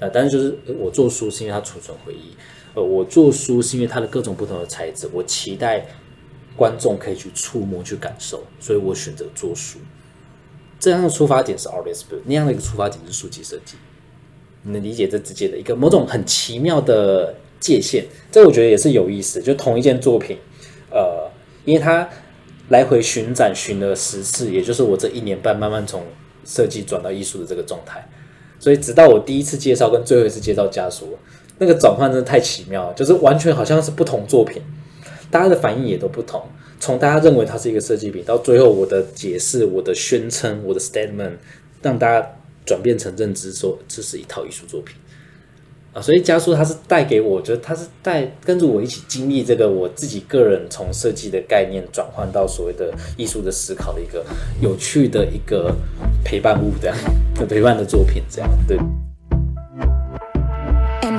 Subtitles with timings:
[0.00, 2.34] 那但是就是我做书是因为它储存回忆，
[2.74, 5.86] 呃，我做书是因为它的各种不同的材质，我期待
[6.56, 9.78] 观众可以去触摸、去感受，所以我选择做书。
[10.78, 13.76] 这样的出发点是 artist book，那样的一个出发点是书籍设计。
[14.62, 18.04] 你能理解这之间的一个某种很奇妙的界限？
[18.30, 19.42] 这我觉得也是有意思。
[19.42, 20.38] 就同一件作品，
[20.90, 21.30] 呃，
[21.64, 22.08] 因为它
[22.68, 26.04] 来回巡展巡了十次，也就是我这一年半慢慢从
[26.44, 28.06] 设计转到艺术的这个状态。
[28.60, 31.18] 所以直到我第一次介绍跟最后一次介绍家属，
[31.58, 34.62] 那个转换真的太奇妙了，就是完全好像是不同作品，
[35.30, 36.40] 大家的反应也都不同。
[36.78, 41.32] 从大家认为它是一个设计品，到最后我的解释、我的宣称、我的 statement，
[41.82, 44.96] 让大家转变成认知说这是一套艺术作品
[45.92, 46.00] 啊。
[46.00, 54.24] 所以加速它是带给我，觉得它是带跟着我一起经历这个我自己个人从设计的概念转换到所谓的艺术的思考的一个
[54.60, 55.74] 有趣的一个
[56.24, 56.96] 陪伴物，这样
[57.48, 58.78] 陪伴的作品，这样对。
[61.02, 61.18] And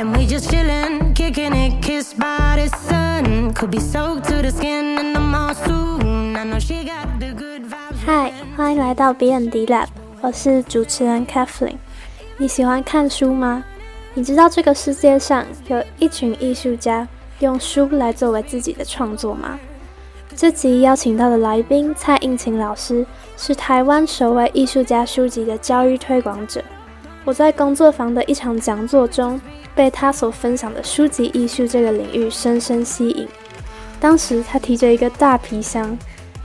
[0.00, 0.20] And we.
[0.20, 3.52] And just chillin', kicking it, kissed by the sun.
[3.52, 6.36] Could be soaked to the skin in the monsoon.
[6.36, 7.96] I know she got the good vibes.
[8.06, 9.88] 嗨，欢迎来到 BND Lab，
[10.22, 11.76] 我是主持人 Kathleen。
[12.38, 13.62] 你喜欢看书吗？
[14.14, 17.06] 你知道这个世界上有一群艺术家
[17.40, 19.58] 用书来作为自己的创作吗？
[20.34, 23.04] 这集邀请到的来宾蔡应勤老师
[23.36, 26.64] 是台湾首位艺术家书籍的教育推广者。
[27.24, 29.40] 我在工作坊的一场讲座中，
[29.74, 33.28] 被他所分享的书籍艺术这个领域深深吸引。
[34.00, 35.96] 当时他提着一个大皮箱，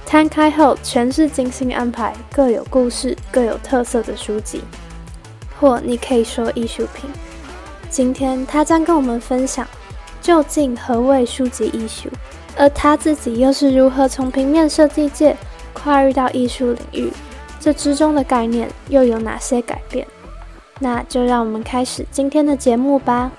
[0.06, 4.62] 摊开后全是精心安排、各有故事、各有特色的书籍，
[5.58, 7.10] 或你可以说艺术品。
[7.90, 9.66] 今天他将跟我们分享，
[10.22, 12.10] 究竟何谓书籍艺术，
[12.58, 15.36] 而他自己又是如何从平面设计界
[15.74, 17.10] 跨入到艺术领域，
[17.58, 20.06] 这之中的概念又有哪些改变？
[20.80, 23.32] 那就让我们开始今天的节目吧。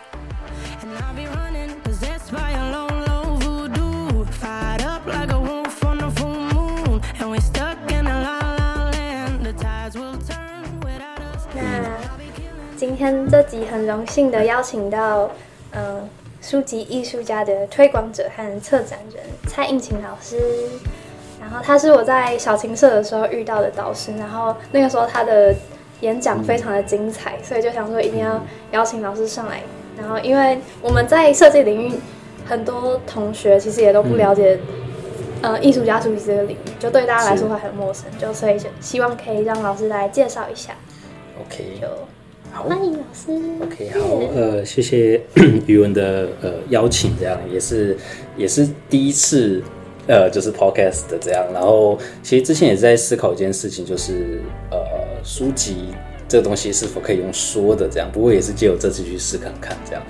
[11.55, 11.63] 那
[12.75, 15.31] 今天这集很荣幸的邀请到，
[15.73, 16.09] 嗯，
[16.41, 20.41] 书籍艺术家的推广者和策展人蔡应勤老师。
[21.39, 25.55] 然后他是我在小琴社的时候遇到的导师，然后那个时候他的。
[26.07, 28.41] 演讲非常的精彩，所以就想说一定要
[28.71, 29.61] 邀请老师上来。
[29.99, 31.93] 然后因为我们在设计领域，
[32.47, 34.57] 很多同学其实也都不了解，
[35.43, 40.77] 呃，艺术家书籍这个领域，就对大家来说会很陌生，就所以就希望可以让老师来介绍一下。
[41.41, 41.89] OK，就
[42.53, 42.63] 好。
[42.63, 43.33] 欢迎老师。
[43.63, 44.01] OK，好，
[44.35, 45.21] 呃，谢谢
[45.67, 47.97] 余文的呃邀请，这样也是
[48.37, 49.63] 也是第一次
[50.07, 54.41] 呃就是 Podcast 的这样，然后其实之前也是在思考一件事情，就是
[54.71, 54.79] 呃
[55.27, 55.89] 书籍
[56.29, 60.03] 这东西是否可以用说的这样，不过也是借由这次去试看看这样，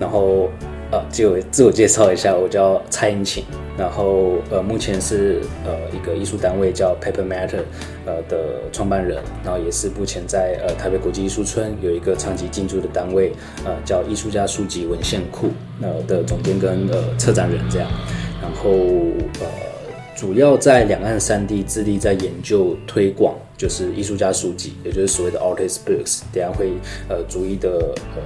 [0.00, 0.50] 然后
[0.90, 3.44] 呃借我自我介绍一下，我叫蔡英琴，
[3.78, 7.62] 然后呃目前是呃一个艺术单位叫 Paper Matter
[8.04, 13.32] 呃的创办人，然后也是目前在呃台北国际艺术村有一个长期进驻的单位，
[13.64, 15.48] 呃叫艺术家书籍文献库
[15.80, 17.88] 呃的总监跟呃策展人这样，
[18.42, 18.70] 然后
[19.40, 19.46] 呃
[20.22, 26.74] 主要在两岸三地致力在研究推广，就是艺术家书籍，也就是所谓的 artist books，等下会
[27.08, 28.22] 呃逐一的呃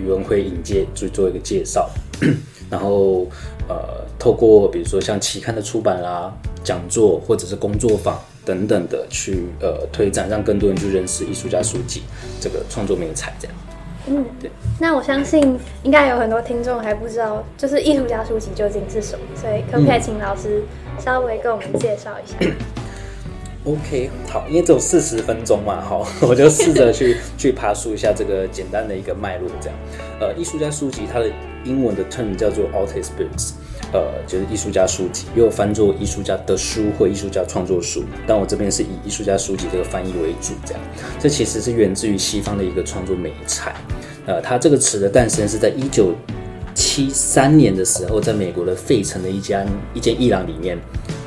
[0.00, 1.90] 语文会引介做做一个介绍，
[2.70, 3.26] 然后
[3.68, 12.02] 呃透过比如说像期刊的出版啦、讲座或者是工作坊等等的去呃推展，让更多人去认识艺术家书籍
[12.40, 13.56] 这个创作美材这样。
[14.06, 14.24] 嗯，
[14.80, 20.62] 那我相信应该有很多听众还不知道，就是艺术家书籍究竟是什么，所以可不可以请老师
[20.98, 22.36] 稍微跟我们介绍一下？
[23.64, 29.78] OK，好，因为只有四十分钟嘛，好， 我就试着去 去爬梳一下这个简单的一个脉络，这样。
[30.18, 31.30] 呃，艺术家书籍它的
[31.64, 33.52] 英文的 term 叫做 artist books，
[33.92, 40.82] 呃，就是艺术家书籍，又有翻作艺术家的书或艺术家创作书，但我这边是以艺术家书籍这个翻译为主，这样。
[41.18, 43.74] 这其实是源自于西方的一个创作美材，
[44.24, 46.14] 呃，它这个词的诞生是在一九
[46.74, 49.62] 七三年的时候，在美国的费城的一家
[49.92, 50.78] 一间艺廊里面，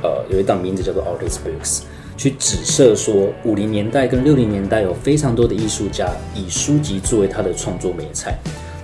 [0.02, 1.82] 呃，有一档名字叫做 Artist Books，
[2.24, 8.34] 去指涉说五零年代跟六零年代有非常多的艺术家以书籍作为他的创作美材。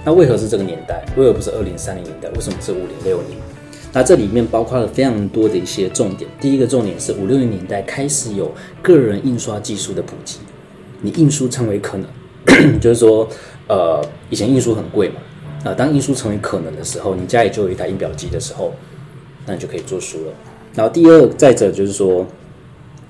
[0.04, 1.06] 那为何是这个年代？
[1.16, 2.28] 为何不是二零三零年代？
[2.32, 3.38] 为什么是五零六零？
[3.94, 6.30] 那这里面包括了非常多的一些重点。
[6.42, 10.40] 第一个重点是五六零年代开始有个人印刷技术的普及，
[11.00, 12.10] 你印书成为可能，
[12.82, 13.26] 就是说，
[13.70, 15.16] 呃，以前印书很贵嘛，
[15.64, 18.74] 呃，当印书成为可能的时候，你家里就有一台印表机的时候，
[19.46, 20.34] 那你就可以做书了。
[20.76, 22.26] 然后第二，再者就是说，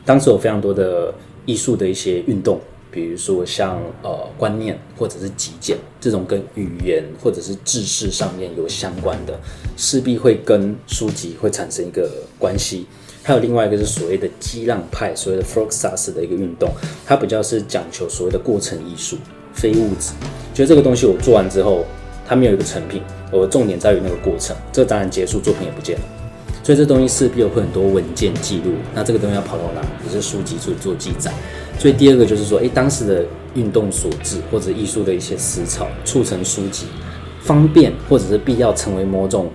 [0.05, 1.13] 当时有非常多的
[1.45, 2.59] 艺术的一些运动，
[2.91, 9.39] 比如说像呃观念或者是极简这种跟语言或者是知识上面有相关的，
[9.77, 12.85] 势必会跟书籍会产生一个关系。
[13.21, 16.71] 还有另外一个是所谓的激浪派，所谓的 f l o x a s 的一个运动，
[17.05, 19.17] 它比较是讲求所谓的过程艺术，
[19.53, 20.13] 非物质。
[20.53, 21.85] 就这个东西我做完之后，
[22.25, 24.55] 它没有一个成品，我的重点在于那个过程。
[24.71, 26.03] 这当然结束，作品也不见了。
[26.69, 29.81] 所以这东西势必有很多文件记录，那这个东西要跑到哪？
[30.05, 31.33] 也是书籍做做记载。
[31.79, 33.25] 所以第二个就是说，诶，当时的
[33.55, 36.85] 运动所致，或者艺术的一些思潮，促成书籍
[37.41, 39.49] 方便或者是必要成为某种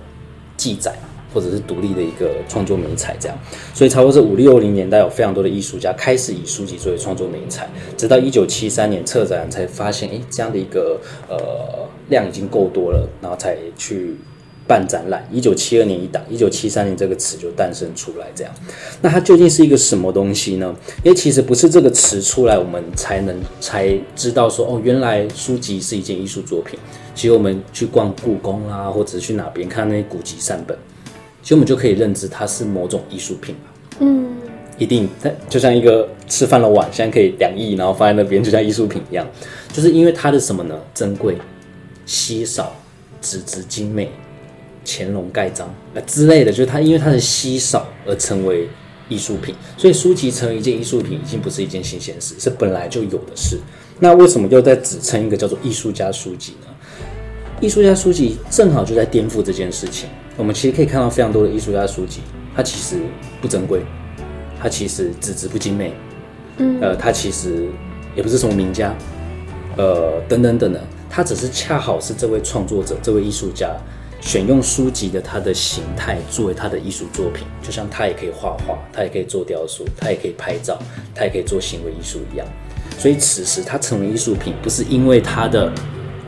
[0.57, 0.93] 记载。
[1.33, 3.37] 或者是独立的一个创作美材，这样，
[3.73, 10.97] 所以差不多是五六零年代，有非常多的艺术家开始以书籍作为创作美材，直到一九七三年策展才发现，哎，这样的一个
[11.27, 11.37] 呃
[12.07, 14.15] 量已经够多了，然后才去
[14.67, 15.27] 办展览。
[15.31, 18.53] 一九七二年一档，一九七三年这个词就诞生出来，这样。
[19.01, 20.75] 那它究竟是一个什么东西呢？
[21.03, 26.79] 因为其实不是这个词出来，我们才能才知道说，哦，原来书籍是一件艺术作品。
[27.13, 30.77] 其实我们去逛故宫啦，或者是去哪边看那些古籍善本。
[31.41, 33.55] 其实我们就可以认知它是某种艺术品
[33.99, 34.35] 嗯，
[34.77, 39.25] 一定，它就像一个吃饭的碗，现在可以两亿，然后放在那边，就像艺术品一样。
[39.71, 40.75] 就是因为它的什么呢？
[40.93, 41.37] 珍贵、
[42.05, 42.75] 稀少、
[43.21, 44.09] 纸质精美、
[44.85, 48.69] 乾隆盖章啊之类的，就是它因为它的稀少而成为
[49.09, 49.55] 艺术品。
[49.77, 53.59] 所以书籍成为一件艺术品，已经不是一件新鲜事，是本来就有的事。
[53.99, 56.67] 那为什么又在指称一个叫做艺术家书籍呢？
[57.61, 60.09] 艺术家书籍正好就在颠覆这件事情。
[60.35, 62.19] 我们其实可以看到非常多的艺术家书籍，
[62.53, 62.97] 它其实
[63.41, 63.81] 不珍贵，
[64.61, 65.93] 它其实纸质不精美，
[66.57, 67.69] 嗯，呃，它其实
[68.13, 68.93] 也不是什么名家，
[69.77, 73.73] 呃，等等等等，它只是恰好是这位创作者、这位艺术家
[74.21, 80.79] 选用书籍的它的形态作为他的艺术作品，就像他也可以画画，他也可以做雕塑，他也可以拍照，
[81.13, 82.47] 他也可以做行为艺术一样。
[82.97, 85.71] 所以此时它成为艺术品，不是因为它的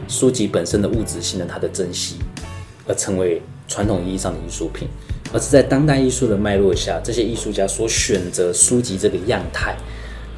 [0.08, 2.18] 书籍本身的物质性的它的珍惜
[2.88, 3.42] 而成为。
[3.70, 4.88] 传统意义上的艺术品，
[5.34, 9.76] 而是在当代艺术的脉络下，这些艺术家所选择书籍这个样态，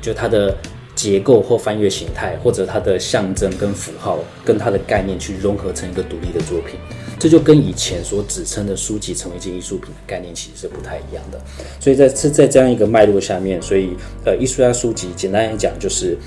[0.02, 0.58] 就它的
[0.96, 6.80] 结构或翻阅形态，或者它的象征跟符号，跟它的概念去融合成一个独立的作品，
[7.20, 11.40] 这就跟以前所指称的书籍成为一件艺术品的概念其实是不太一样的。
[11.80, 13.90] 所以在是在这样一个脉络下面，所以
[14.26, 16.18] 呃，艺术家书籍简单来讲就是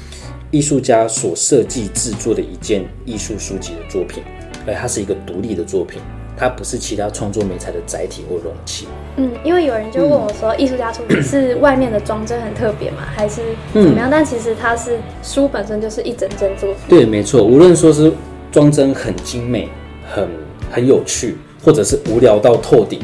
[0.50, 4.22] 艺术家所设计制作的一件艺术书籍的作品，
[4.66, 6.00] 而它是一个独立的作品。
[6.34, 8.88] 它不是其他创作美材的载体或容器。
[9.16, 13.02] 嗯，因为有人就问我说，艺术家书是外面的装帧很特别吗？
[13.14, 13.42] 还是
[13.74, 14.08] 怎么样？
[14.10, 16.78] 但其实它是书本身就是一整整作品。
[16.88, 17.44] 对，没错。
[17.44, 18.10] 无论说是
[18.50, 19.68] 装帧很精美、
[20.12, 20.26] 很
[20.72, 22.98] 很有趣，或者是无聊到透顶，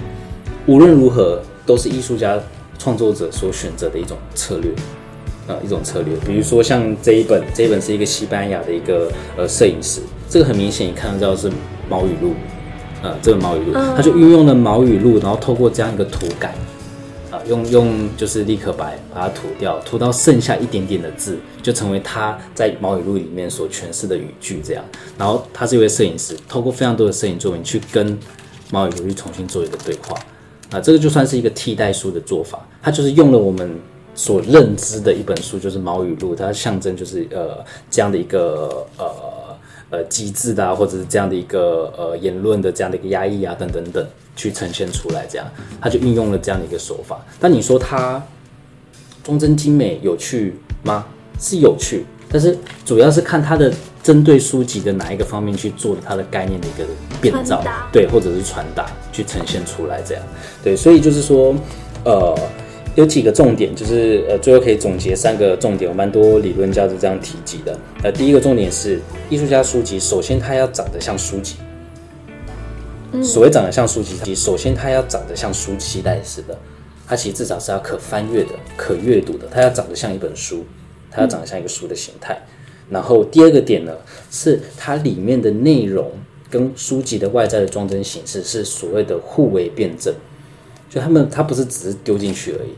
[0.66, 2.36] 无论如何都是艺术家
[2.78, 4.72] 创作者所选择的一种策略
[5.46, 6.14] 呃，一种策略。
[6.26, 11.50] 比如说像这一本，这一本是一个西班牙的一个呃摄影师，这个很明显你看得到是
[11.88, 12.32] 毛语录。
[13.00, 16.56] 呃，这个毛语录，他就运用了毛语录，然后透过这样一个涂改，啊，
[17.48, 24.84] 用用就是立刻白把它涂掉，涂到剩下一点点的字，就成为他在毛语录里面所诠释的语句这样。
[25.18, 28.18] 然后他是一位摄影师，透过非常多的摄影作品去跟
[28.70, 30.14] 毛语录去重新做一个对话，
[30.70, 33.78] 啊，这个就算是一个替代书的做法，他就是用了我们
[34.14, 39.06] 所认知的一本书，就是毛语录，它象征就是呃这样的一个呃。
[39.90, 44.06] 呃，机制的啊，或者是这样的一个呃言论的这样的一个压抑啊，等等等，
[44.38, 45.46] 去呈现出来，这样
[45.80, 47.20] 他就运用了这样的一个手法。
[47.38, 48.22] 但你说他
[49.22, 51.04] 忠贞精美有趣吗？
[51.38, 53.70] 是有趣，但是主要是看他的
[54.02, 56.86] 针对书籍的哪一个方面去做的它的概念的一个
[57.20, 60.22] 变造，对，或者是传达去呈现出来，这样
[60.62, 61.54] 对，所以就是说，
[62.04, 62.34] 呃。
[62.94, 67.78] 有几个重点，就是呃，最后可以总结三个重点，有蛮多理论家是这样提及的。
[68.02, 71.54] 呃，第一个重点是艺术家书籍，首先它要长得像书籍。
[73.22, 76.58] 所谓长得像书籍，首先它要长得像书期待似的，
[77.06, 80.64] 它其实至少是要可翻阅的、可阅读的，它要长得像一本书，
[81.10, 82.40] 它要长得像一个书的形态。
[82.90, 83.92] 然后第二个点呢，
[84.30, 86.10] 是它里面的内容
[86.50, 90.14] 跟书籍的外在的装帧形式是所谓的互为辩证，
[90.88, 92.70] 就他们它不是只是丢进去而已。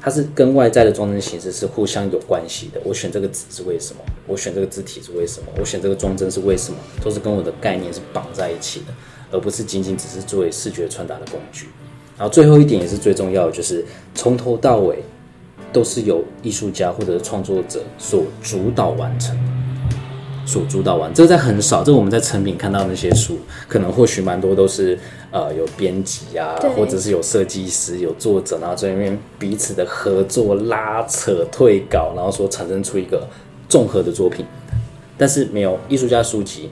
[0.00, 2.80] 它是跟外在的装帧形式是互相有关系的。
[2.84, 4.02] 我选这个纸是为什么？
[4.26, 5.46] 我选这个字体是为什么？
[5.58, 6.78] 我选这个装帧是为什么？
[7.02, 8.86] 都是跟我的概念是绑在一起的，
[9.34, 11.66] 而不是仅仅只是作为视觉传达的工具。
[12.16, 15.02] 然后最后一点也是最重要的，就是从头到尾
[15.72, 19.36] 都是由艺术家或者创作者所主导完成。
[20.46, 24.98] 所主导完，这个在很少，这个我们在成品看到那些书，可能或许蛮多都是
[25.30, 33.26] 呃有编辑啊，或者是有设计师、有作者，然后在那边彼此的合作、拉扯、退稿，然后说产生出一个
[33.70, 34.44] 综合的作品。
[35.16, 36.68] 但是没有艺术家书籍，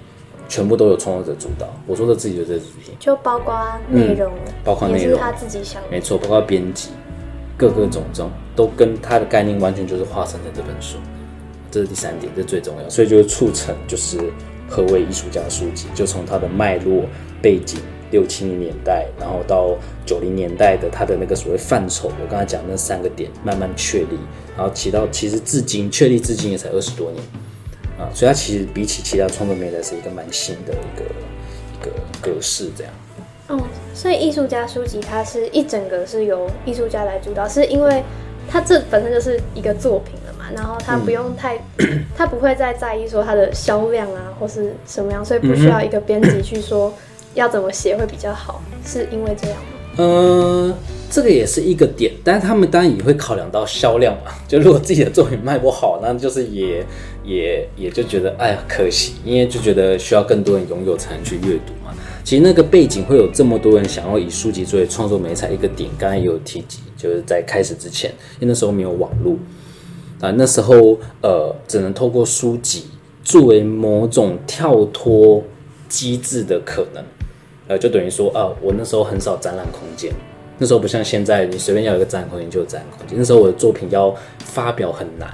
[0.53, 1.67] 全部都有创作者主导。
[1.87, 5.89] 我说的自己的这个主题，就包括内容，嗯包括内容他自己想的。
[5.91, 6.91] 没错，包括编辑，
[7.57, 10.99] 各个种种都跟他的概念完全就是化成了这本书。
[11.71, 14.19] 这是第三点，这最重要，所以就是促成就是
[14.69, 17.05] 何为艺术家书籍，就从它的脉络
[17.41, 17.81] 背景，
[18.11, 24.19] 六七零年代，然后到九零年代的他的那个所谓范畴，我刚才讲那三个点慢慢确立，
[24.55, 27.25] 然后起到其实至今确立至今也才二十多年
[27.99, 31.05] 啊，所以它其实比起其他创作媒体是一个蛮新的一个
[31.75, 32.93] 一个格式这样。
[33.49, 33.61] 哦，
[33.95, 38.03] 所以艺术家书籍它是一整个是由艺术家来主导，是因为
[38.49, 41.59] 它这本身就是一个作品了嘛，然后他不用太，
[42.17, 46.93] 他不会再在意说它的销量啊或是什么样，所以不需要一个编辑去说
[47.35, 49.69] 要怎么写会比较好，是因为这样吗？
[49.99, 50.75] 呃，
[51.11, 54.33] 这个也是一个点，但是他们当然也会考量到销量嘛。
[54.49, 56.85] 就如果自己的作品卖不好，那就是也
[57.25, 61.95] 也也就觉得哎呀可惜，因为就觉得需要更多人拥有才能去阅读嘛。
[62.25, 69.37] 其实那个背景会有这么多人想要以书籍作为创作媒材，一个点刚才也有提及，就是在开始之前，因为那时候没有网络
[70.21, 72.85] 啊，那时候呃只能透过书籍
[73.25, 75.43] 作为某种跳脱
[75.89, 77.03] 机制的可能。
[77.69, 80.13] 呃，就等于说啊，我那时候很少展览空间，
[80.59, 83.17] 那时候不像现在，你随便要一个展览空间就有展览空间。
[83.17, 85.33] 那时候我的作品要发表很难，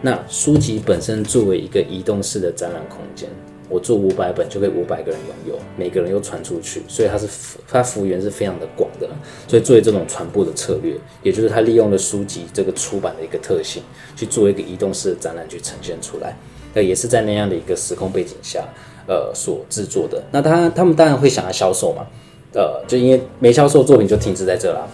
[0.00, 3.28] 那书籍本身作为一个移动式的展览空间，
[3.68, 7.26] 我做五百本就可以五百个人拥有，每个人又传出去，所以它是
[7.66, 9.08] 它幅员是非常的广的。
[9.46, 13.82] 所以作为这种传播的策略，也就是它利用了书籍这个出版的一个特性，
[14.16, 16.36] 去做一个移动式的展览去呈现出来。
[16.74, 18.64] 那也是在那样的一个时空背景下。
[19.10, 22.06] 呃，所制作的，那他他们当然会想要销售嘛，
[22.52, 24.86] 呃，就因为没销售，作品就停滞在这啦，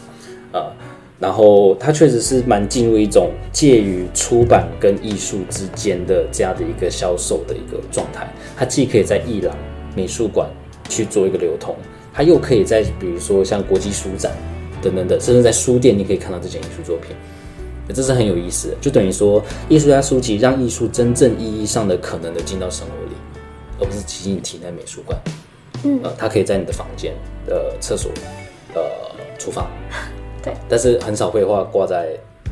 [1.19, 9.57] 然后它确实是蛮进入一种介于出版跟艺术之间的这样的一个销售的一个状态，它既可以在艺廊、
[9.97, 10.49] 美术馆
[10.89, 11.75] 去做一个流通，
[12.13, 14.33] 它又可以在比如说像国际书展
[14.83, 17.17] 等等等，甚至在书店你可以看到这件艺术作品，
[17.95, 23.17] 这是很有意思的，就等于说艺术家书籍让艺术真正意义上的可能的进到生活里。
[23.81, 25.19] 而不是挤进体内美术馆，
[25.83, 27.13] 嗯，呃，它可以在你的房间、
[27.49, 28.09] 呃，厕所、
[28.73, 28.81] 呃，
[29.37, 29.69] 厨房，
[30.45, 32.11] 对，但是很少会画挂在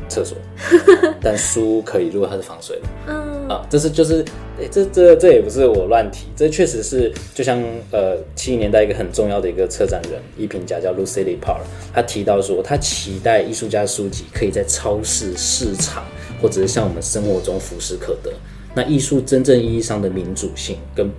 [0.09, 0.37] 厕所，
[1.21, 4.25] 但书可以，如果它是防水的，嗯，啊，这是就是，
[4.59, 11.59] 诶这这这也不是我乱提，这确实是就像呃七零年代一个很重要的一个策展人、艺评家叫 Lucille Parr，
[11.93, 16.03] 他提到说，他期待艺术家书籍可以在超市、市场
[16.41, 18.31] 或者是像我们生活中浮士可得。
[18.75, 21.09] 那艺术真正意义上的民主性跟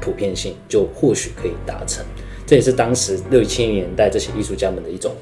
[0.00, 2.04] 普遍性，就或许可以达成。
[2.46, 5.14] 这也是当时六七零年代这些艺术家们的一种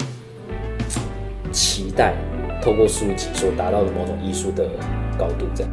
[1.61, 2.15] 期待，
[2.63, 4.65] 透过书籍所达到的某种艺术的
[5.19, 5.71] 高度，这样。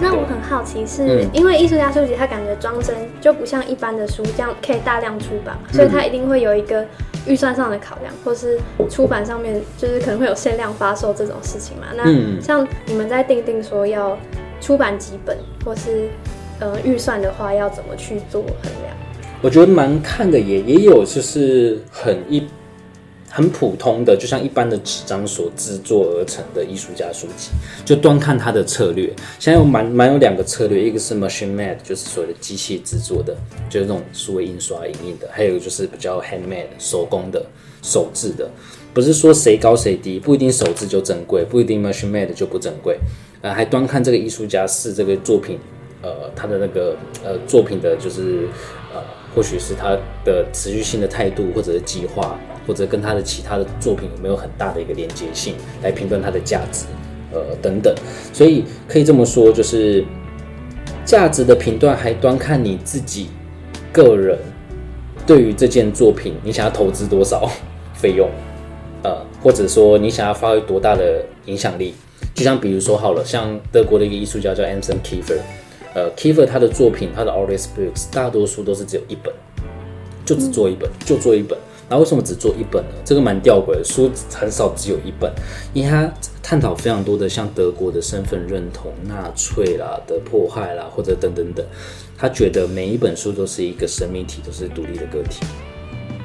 [0.00, 6.84] 那我很好奇是，因为艺术家书籍他感觉装帧就不像一般的书这样可以大量出版，所以他一定会有一个
[7.26, 8.58] 预算上的考量，或是
[8.90, 11.86] 出版上面就是可能会有限量发售这种事情嘛。
[11.94, 14.18] 那像你们在定定说要
[14.60, 16.08] 出版几本，或是
[16.60, 18.96] 呃预算的话，要怎么去做衡量？
[19.40, 22.46] 我觉得蛮看的也也有就是很一。
[23.34, 27.48] 很普通的，就像一般的纸张所制作而成的艺术家书籍，
[27.82, 29.10] 就端看它的策略。
[29.38, 33.34] 现在有蛮蛮有两个策略，一个是 machine made，就是所谓的机器制作的，
[33.70, 37.42] 就是那种数位印刷影印的；还有就是比较 handmade 手工的、
[37.80, 38.50] 手制的。
[38.92, 42.98] 不是说谁高谁低，不一定手制就珍贵，不一定 machine made 就不珍贵。
[43.40, 45.58] 呃，还端看这个艺术家是这个作品，
[46.02, 48.46] 呃，他的那个呃作品的，就是
[48.94, 49.02] 呃，
[49.34, 52.38] 或许是他的持续性的态度，或者是计划。
[52.66, 56.86] 或者跟他的其他的作品有没有很大的一个连接性，来评断它的价值，
[57.32, 57.94] 呃等等，
[58.32, 60.04] 所以可以这么说，就是
[61.04, 63.28] 价值的评断还端看你自己
[63.92, 64.38] 个人
[65.26, 67.50] 对于这件作品，你想要投资多少
[67.94, 68.28] 费用，
[69.02, 71.94] 呃，或者说你想要发挥多大的影响力，
[72.34, 75.38] 就像比如说好了，像德国的一个艺术家叫 Anson Kiefer，
[75.94, 79.32] 呃，Kiefer 他的作品，他的 Artist Books 大多数都是只有一本，
[80.24, 81.58] 就只做一本，就做一本。
[81.92, 82.88] 那为什么只做一本呢？
[83.04, 85.30] 这个蛮吊诡的，书很少只有一本，
[85.74, 86.10] 因为它
[86.42, 91.62] 探讨非常多的像德国的身份认同、纳粹啦的迫害啦，或者等等等。
[92.16, 95.44] 他觉得每一本书都是一个生命体，都是独立的个体，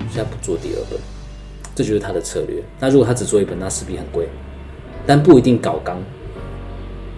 [0.09, 0.97] 所以他不做第二本，
[1.75, 2.63] 这就是他的策略。
[2.79, 4.29] 那如果他只做一本，那势必很贵，
[5.05, 6.01] 但不一定搞纲，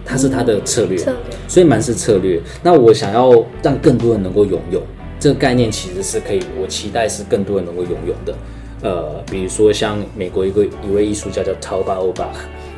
[0.04, 2.42] 它是他的策略，策略所以蛮是策略。
[2.64, 3.30] 那我想要
[3.62, 4.82] 让更多人能够拥有
[5.20, 8.34] 这个概念，其实是可以，我期待是更多人能够拥有的。
[8.82, 12.28] 呃，比如说像美国一个一位艺术家叫 t a l b a o b a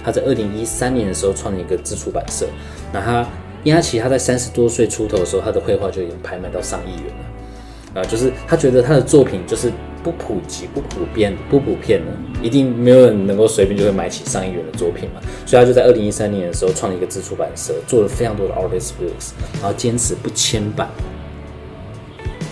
[0.05, 2.45] 他在二零一三年的时候创立一个自出版社，
[2.93, 3.25] 那他
[3.63, 8.01] 因为他其实他在三十多岁出头的时候，他的绘画就已经拍卖到上亿元了。
[8.01, 9.71] 啊、就是他觉得他的作品就是
[10.03, 12.11] 不普及、不普遍、不普遍的，
[12.43, 15.21] 一定没有人能够随便就会买起上亿元的作品嘛。
[15.45, 20.89] 所以他就在二零一三年的时候创立一个自出版社，做了非常多的 artist books，然后坚持不签版，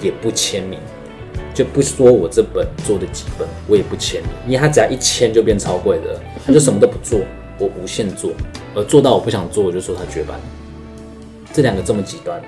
[0.01, 0.79] 也不签名，
[1.55, 7.21] 就不说我这本做的几本，我也不签名，因为他只要一签就变超贵的，他就什么都不做，
[7.59, 8.33] 我无限做，
[8.75, 10.41] 而做到我不想做，我就说他绝版。
[11.53, 12.41] 这两个这么极端，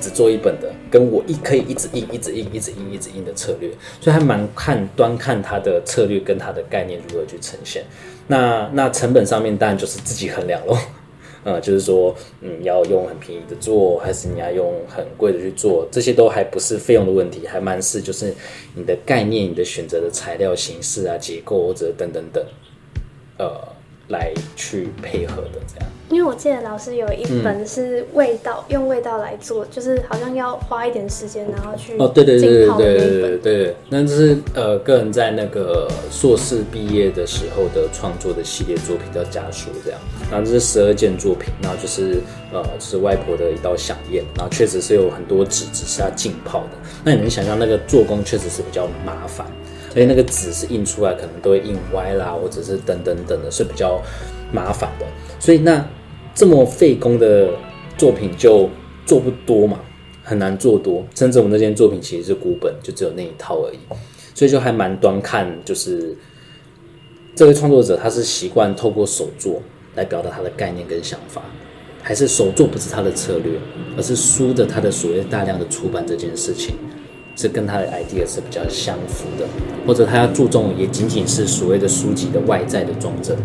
[0.00, 7.84] 只做一本的，跟我一可以一直印、一直印、一直印、一直印的策略，所以还蛮看端看他的策略跟他的概念如何去呈现。
[8.26, 10.78] 那那成本上面当然就是自己衡量咯。
[11.44, 18.32] 呃，就是说，嗯，要用很便宜的做，还是你要用很贵的去做，这些都还不是费用的问题，还蛮是就是
[18.74, 22.44] 你的概念、你的选择的材料、形式啊、结构或者等等等，
[23.38, 23.60] 呃，
[24.12, 25.88] 来去配合的这样。
[26.10, 33.20] 因为我记得老师有一本是味道，用味道来做，就是好像要花一点时间，然后去哦，对对对对对。
[33.22, 39.98] 对对，那这是呃个人在那个硕士毕业的时候的创作的系列作品叫家书这样，
[40.30, 42.20] 然后这是十二件作品，然后就是
[42.52, 49.46] 呃就是外婆的一道响宴，然后确实是有很多纸只是要浸泡的，那你能想象那个做工确实是比较麻烦，
[49.92, 54.00] 而且那个纸是印出来可能都会印歪啦，或者是等等等的，是比较
[54.50, 55.06] 麻烦的，
[55.38, 55.86] 所以那
[56.34, 57.50] 这么费工的
[57.98, 58.68] 作品就
[59.04, 59.80] 做不多嘛，
[60.22, 63.78] 很难做多，甚至我们那件作品其实是孤本，就只有那一套而已，
[64.34, 66.16] 所以就还蛮端看，就是
[67.34, 69.60] 这位创作者他是习惯透过手作
[69.94, 71.42] 来表达他的概念跟想法，
[72.02, 73.58] 还是手作不是他的策略，
[73.96, 76.76] 而是书的他的所谓大量的出版这件事情。
[77.36, 79.46] 是跟他的 idea 是比较相符的，
[79.86, 83.36] 或者他要注重也仅仅是所谓的书籍的外在的装帧，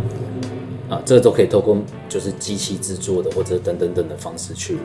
[0.90, 1.78] 啊，这个都可以透过
[2.10, 4.78] 就是机器制作的或者等等等的方式去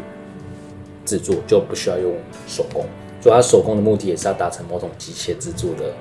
[1.04, 2.12] 制作，就不需要用
[2.46, 2.84] 手工。
[3.20, 5.94] 所以它手工的目的也是要达成某种机械制作的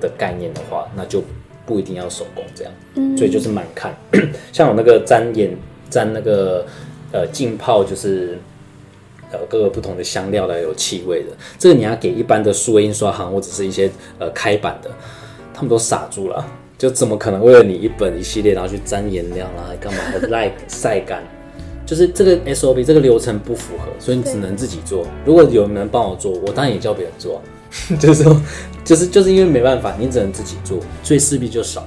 [0.00, 1.22] 的概念的话，那就
[1.64, 2.72] 不一定要手工这样。
[3.16, 3.94] 所以就是蛮看，
[4.52, 5.50] 像我那个沾盐
[5.88, 6.66] 沾那个
[7.10, 8.38] 呃浸泡，就是
[9.32, 14.90] 呃各个不同的香料来有气味的，这个你要给一般的数位印刷行或者是一些呃开版的，
[15.52, 16.44] 他们都傻住了。
[16.76, 21.24] 就怎么可能为了你一本一系列，然后去沾颜料啦，还干嘛还晒 晒干？
[21.84, 25.04] 就是这个 SOP 这个流程不符合，所以你只能自己做。
[25.24, 27.40] 如果有人帮我做，我当然也叫别人做啊。
[27.98, 28.40] 就是说，
[28.84, 31.80] 就是就是因为没办法，你只能自己做，所以势必就少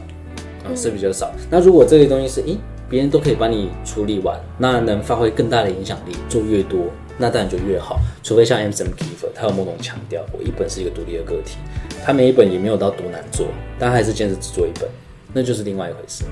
[0.65, 1.31] 啊，势必就少。
[1.49, 2.57] 那如果这个东西是，诶，
[2.89, 6.81] 别人都可以帮你处理完，那能发挥更大的影响力，做越多，
[7.17, 7.99] 那当然就越好。
[8.23, 8.71] 除非像 M.
[8.71, 8.83] S.
[8.83, 8.93] M.
[8.93, 11.57] Kiefer，他有某种强调，我一本是一个独立的个体，
[12.03, 13.47] 他每一本也没有到多难做，
[13.77, 14.89] 但还是坚持只做一本，
[15.33, 16.23] 那就是另外一回事。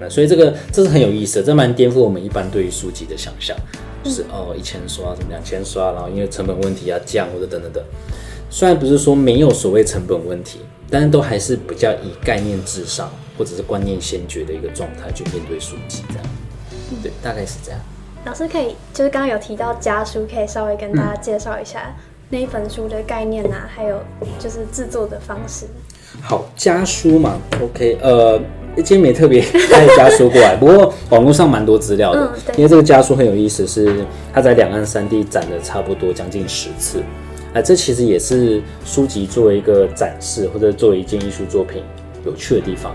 [0.00, 3.56] 那所以这个这是很有意思的，这蛮颠覆我们一般对于书籍的想象，
[4.02, 7.84] 就是哦一千刷什么两千刷，然后因为成本问题啊降或者等等等。
[8.50, 10.58] 虽然不是说没有所谓成本问题，
[10.90, 16.24] 但是都还是比较以概念至上或者是观念先决的一个状态去面对书籍这样。
[17.02, 17.80] 对，大概是这样。
[18.24, 21.92] 老师可以就是刚刚有提到家书，可以稍微跟大家介绍一下
[22.30, 23.98] 那一本书的概念啊，还有
[24.38, 25.66] 就是制作的方式。
[26.20, 28.38] 好，家书嘛，OK，呃，
[28.76, 37.02] 今天没特别带家书过来，不过网络上蛮多资料的，嗯因为这个家书很有意思，是它在两岸三地展了差不多将近十次，
[37.52, 41.82] 啊、这其实也是书籍作为一个展示或者作为一件艺术作品
[42.24, 42.94] 有趣的地方，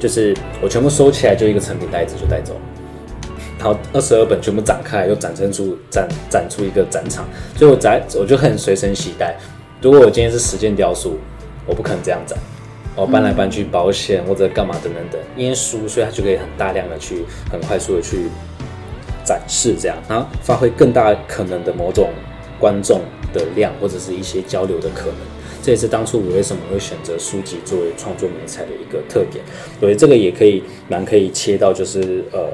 [0.00, 2.60] 就是我全部收起来就一个成品袋子就带走了。
[3.60, 9.36] 然后二十二本全部展开，又展现出展展出一个展场，所以我在我就很随身携带。
[9.82, 11.18] 如果我今天是实践雕塑，
[11.66, 12.38] 我不可能这样展，
[12.96, 18.30] 我搬来搬去保险或者干嘛等等等，因为书，所以它就可以很大量的去很快速的去
[19.22, 22.08] 展示这样，然后发挥更大可能的某种
[22.58, 23.02] 观众
[23.34, 25.16] 的量或者是一些交流的可能。
[25.62, 29.44] 这也是当初我为什么会选择书籍作为创作美材的一个特点。
[29.78, 32.48] 我觉得这个也可以蛮可以切到就是呃，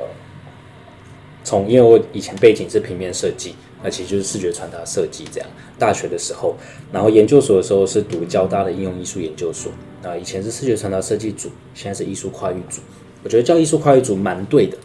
[1.47, 5.49] 从因为我以前背景是平面设计，那其实就是视觉传达设计这样。
[5.79, 6.57] 大学的时候，
[6.93, 9.71] 然后研究所的时候是读交大的应用艺术研究所，
[10.03, 12.81] 啊，以前是视觉传达设计组，现在是艺术跨域组。
[13.23, 14.77] 我觉得叫艺术跨域组蛮对的，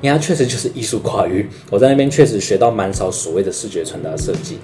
[0.00, 1.46] 因为它确实就是艺术跨域。
[1.70, 4.56] 我在那边确实学到蛮少所谓的视觉传达设计，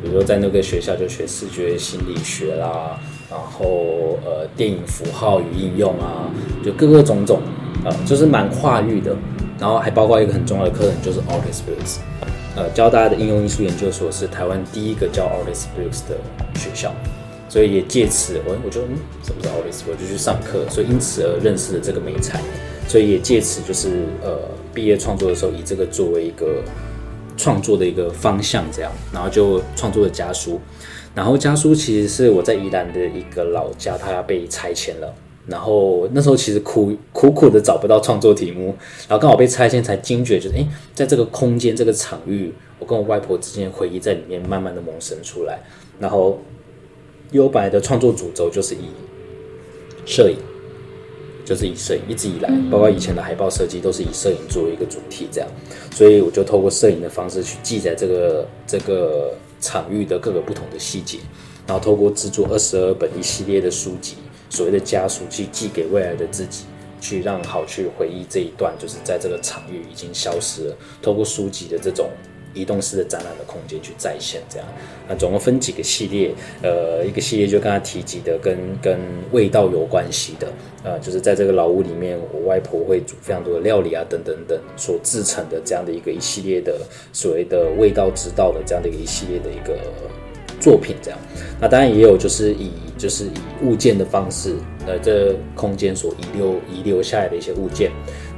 [0.00, 6.30] 比如说在那个学校就学视觉心理学啦，然后呃电影符号与应用啊，
[6.64, 7.40] 就各个种种，
[7.84, 9.16] 呃，就是蛮跨域的。
[9.60, 11.62] 然后还包括一个很重要的课程，就是 Artist，
[12.56, 15.66] 呃，教大家的应用艺术研究所是台湾第一个教 Artist
[16.08, 16.16] 的
[16.58, 16.92] 学校。
[17.48, 22.40] 所以也借此，我我就嗯，什么是 Artis，我就去上课，所以因此而认识了这个美才。
[22.86, 24.38] 所以也借此就是呃，
[24.72, 26.62] 毕业创作的时候以这个作为一个
[27.36, 30.60] 创作的一个方向，这样，然后就创作了家书。
[31.12, 35.12] 然后家书其实是我在宜兰的一个老家，它要被拆迁了。
[35.46, 38.74] 然后那时候其实苦苦苦的找不到创作题目，
[39.08, 45.60] 然后刚好被拆迁，才惊觉就是哎，在这个空间这个场域，我跟我外婆之间的回忆在里面慢慢的萌生出来，
[45.98, 46.38] 然后。
[47.32, 48.88] 优白的创作主轴就是以
[50.04, 50.36] 摄影，
[51.44, 55.48] 就是以摄影一直以来，包括以前的海报设计都是以摄影作为一个主题，这样，
[55.92, 61.18] 所以我就透过摄影的方式去记载这个这个场域的各个不同的细节，
[61.68, 64.16] 然后透过制作二十二本一系列的书籍，
[64.50, 66.64] 所谓的家书，去寄给未来的自己，
[67.00, 72.10] 去让好去回忆这一段，就是在这个场域已经消失了，透过书籍的这种。
[72.52, 74.66] 移动式的展览的空间去再现，这样，
[75.08, 76.34] 那总共分几个系列，
[76.64, 78.98] 呃，一个系列就刚才提及的，跟跟
[79.30, 80.48] 味道有关系的，
[80.82, 86.76] 呃，就是在这个老屋里面，我外婆会煮非常多的料理啊，等等等，所制成的这样的一个一系列的
[87.12, 89.78] 所谓的味道之道的这样的一个一系列的一个
[90.60, 91.18] 作品，这样，
[91.60, 94.54] 那当然也有就是以就是以物件的方式，
[94.86, 97.90] 呃，这空间所遗留遗留下来的一些物件。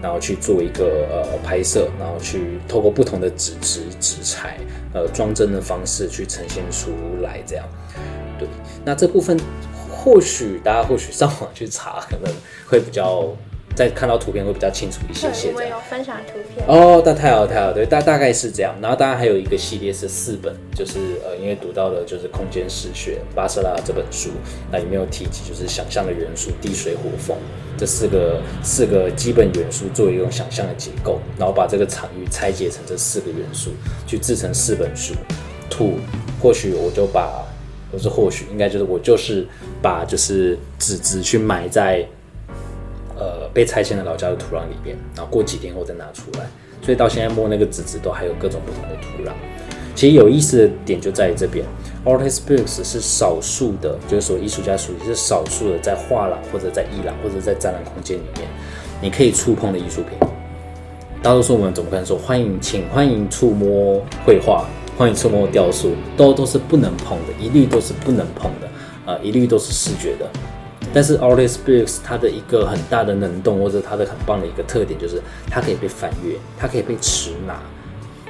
[0.03, 4.59] 然后去做一个呃拍摄，然后去透过不同的纸质、纸材、
[4.93, 6.91] 呃装帧的方式去呈现出
[7.23, 7.65] 来，这样。
[8.37, 8.49] 对，
[8.85, 9.39] 那这部分
[9.89, 12.29] 或许大家或许上网去查，可能
[12.67, 13.29] 会比较。
[13.75, 15.53] 再看到图片会比较清楚一些些。
[15.55, 18.75] 我有分享图片哦，那太好太好，对，大大概是这样。
[18.81, 24.31] 然后当然还有一个系列是四本，就是呃，因为读到了就是空间史学巴塞拉这本书，
[24.71, 27.37] 那里面有提及就是想象的元素地水火风
[27.79, 33.71] 这四个四个基本元素作为一种想象的结构，然后把这个场域拆解成这四个元素，
[34.07, 35.15] 去制成四本书。
[35.71, 35.95] 土，
[36.41, 37.45] 或许我就把，
[37.91, 39.47] 不是或许，应该就是我就是
[39.81, 42.07] 把就是纸质去埋在。
[43.23, 46.47] 呃，被拆迁的老家的土壤里边，然后过几天后再拿出来，
[46.85, 49.33] 所以到现在摸那个纸质都还有各种不同的土壤。
[49.95, 51.65] 其实有意思的点就在于这边
[52.05, 58.49] ，Artist Books 是少数的，就是说艺术家属于是少数的，在画廊或者在艺廊或者在展览空间里面，
[59.01, 60.19] 你可以触碰的艺术品。
[61.23, 64.67] 大多数我们怎么看说欢迎，请欢迎触摸绘画，
[64.99, 70.29] 欢迎触摸雕塑，都都是不能碰的，一律都是不能碰的，啊，一律都是视觉的。
[70.95, 77.61] 但是 Artist Books 它的一个很大的能动，或者它的很棒的一个特点，就是它可以被翻阅，它可以被持拿。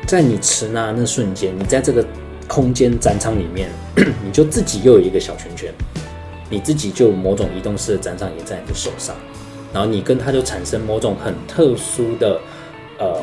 [0.07, 2.05] 在你持拿那瞬间，你在这个
[2.49, 3.71] 空间展场里面，
[4.25, 5.73] 你就自己又有一个小圈圈，
[6.51, 9.17] 你自己就某种移动式的展场也在你的手上，
[9.73, 12.41] 然后你跟它就产生某种很特殊的
[12.99, 13.17] 呃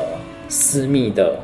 [0.48, 1.38] 私密的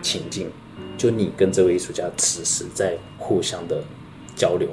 [0.00, 0.50] 情境，
[0.98, 3.76] 就你跟这位艺术家此时在互相的
[4.34, 4.68] 交流。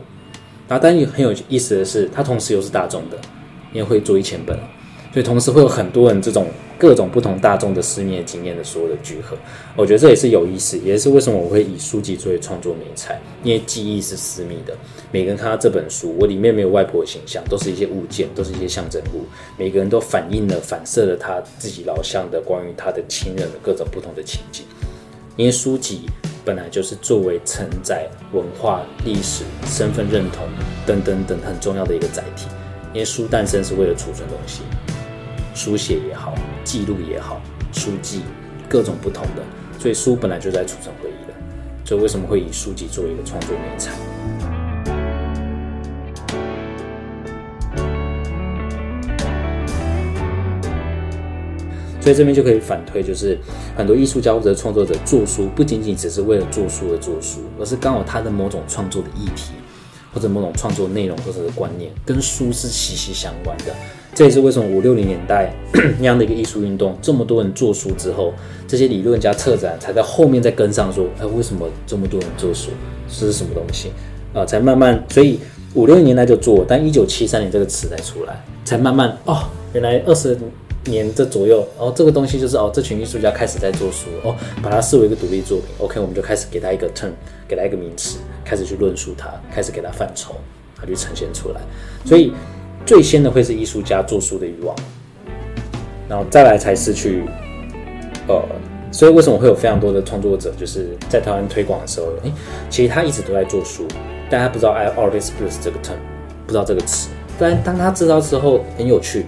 [0.69, 3.17] 啊，但也很有意思的是，它同时又是大众的，
[3.73, 4.55] 因为会做一千本，
[5.11, 6.45] 所以同时会有很多人这种
[6.77, 9.35] 各种不同大众的私密经验的所有的聚合。
[9.75, 14.77] 我觉得这也是有意思，也是为什么我会以书籍作为创作美材，因为记忆是私密的。
[15.11, 19.25] 每个人看到这本书，我里面没有外婆的形象，都是一些物件，都是一些象征物。
[19.57, 24.63] 每个人都反映了、反射了他自己老乡的关于他的亲人的各种不同的情景，
[25.35, 26.01] 因为书籍。
[26.49, 30.47] 本来就是作为承载文化、历史、身份认同
[30.83, 32.47] 等等等很重要的一个载体，
[32.91, 34.63] 因为书诞生是为了储存东西，
[35.53, 36.33] 书写也好，
[36.63, 37.39] 记录也好，
[37.71, 38.23] 书籍
[38.67, 39.43] 各种不同的，
[39.77, 41.33] 所以书本来就在储存回忆的，
[41.85, 43.91] 所以为什么会以书籍作为一个创作美材？
[52.09, 53.37] 所以这边就可以反推，就是
[53.77, 59.51] 很多艺术家或者创作者做书，不仅仅只是为了做书而做书，而是刚好他的某种创作的议题，
[60.11, 63.65] 或者某种创作内容或者是观念，跟书是息息相关的。
[64.15, 65.53] 这也是为什么五六零年代
[66.01, 68.33] 那样的一个艺术运动，这么多人做书之后，
[68.67, 72.71] 这些理论家策展才在后面再跟上说，哎，为什么这么多人做书？
[73.07, 73.91] 这是什么东西？
[74.33, 75.39] 啊，才慢慢，所以
[75.75, 79.43] 五六零年代就做，但一九七三年这个词才出来，才慢慢哦，
[79.73, 80.35] 原来二十。
[80.85, 85.67] 年这左右，然后这个东西就是哦，这群艺术家开始在做书哦，把它视为一个独立作品。
[85.77, 87.11] OK，我们就开始给他一个 term，
[87.47, 90.35] 给他一个名词，开始去论述它，开始给他范畴，
[90.75, 91.61] 它就呈现出来。
[92.05, 92.33] 所以
[92.85, 94.75] 最先的会是艺术家做书的欲望，
[96.07, 97.23] 然后再来才是去
[98.27, 98.41] 呃，
[98.91, 102.31] 所以为什么会有非常多的创作者，就是在台湾推广的时候，诶，
[102.69, 103.85] 其实他一直都在做书，
[104.29, 105.99] 但他不知道 I artist blues 这个 term，
[106.45, 107.09] 不知道这个词。
[107.37, 109.25] 但当他知道之后，很有趣，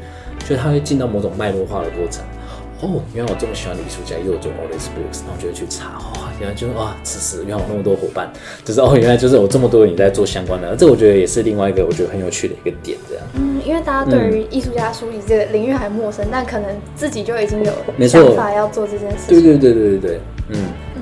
[0.51, 2.21] 就是他会进到某种脉络化的过程。
[2.81, 8.29] 哦，原来我这么喜欢的艺术家又有做 artist blues，然后就会去查，哇，原来就是哇，此时原来有那么多伙伴，
[8.65, 13.23] 就是哦，原来就是有这么多人在做相关的，这我觉得也是另外一个我觉得很有趣的一个点，这样。
[13.35, 19.41] 嗯，因为大家对于艺术家书籍这个领域还陌生，但可能自己就已经有没错想法要做这件事情。
[19.41, 20.57] 对对对对对对，嗯。
[20.95, 21.01] 嗯，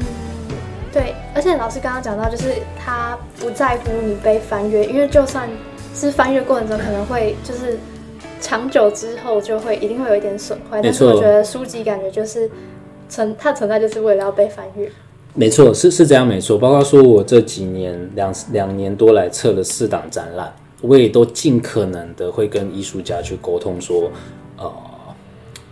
[0.93, 5.49] 对，而且老师刚刚讲到，就是他不在乎你被翻阅，因为就算
[5.95, 7.79] 是翻阅过程中可能会就是
[8.41, 12.49] 长久之后就会一定会有一点损坏，但是我觉得书籍感觉就是
[13.07, 14.89] 存它存在就是为了要被翻阅。
[15.35, 16.57] 没错，是是这样没错。
[16.57, 24.09] 包括说我这几年两两年多来测了四档展览，我也都尽可能的会跟艺术家去沟通说，
[24.57, 24.73] 呃，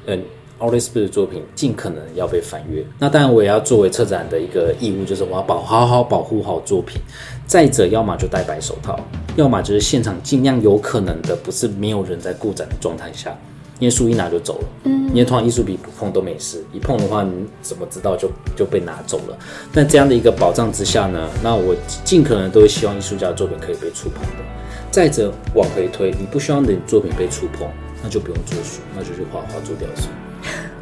[0.06, 0.22] 嗯
[0.60, 2.84] a r t i s t 的作品尽可能要被翻阅。
[3.00, 7.02] 那当然，我也要作为策展的一个义务，就是我要保好好保护好作品。
[7.48, 9.00] 再者，要么就戴白手套，
[9.38, 13.34] 要么就是现场尽量有可能的，不是没有人在顾展的状态下，
[13.80, 14.68] 因为书一拿就走了。
[14.84, 17.32] 嗯，因为通常艺术笔不碰都没事，一碰的话，你
[17.62, 19.38] 怎么知道就就被拿走了？
[19.72, 24.44] 那这样的一个保障之下呢，那我尽可能都会希望艺术家的作品可以被触碰的。
[24.92, 27.66] 再者，往回推，你不希望你的作品被触碰，
[28.04, 30.10] 那就不用做书，那就去画画做雕塑。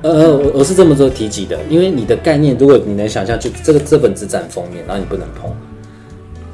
[0.01, 5.51] 呃，我我是这么做提及的，因为你的概念，如果你能想象，就这个这本纸展封面，然后你不能碰，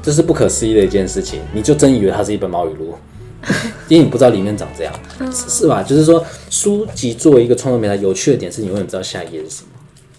[0.02, 2.94] 这是不可思议的一件事情，你就真以为它是一本毛语录，
[3.88, 4.92] 因为你不知道里面长这样，
[5.32, 5.82] 是是吧？
[5.82, 9.68] 就是说，书籍作为一个创作平台，有趣的点是你永远不知道下一页是什么，